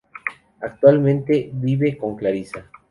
[0.61, 2.65] Actualmente vive con Clarisa.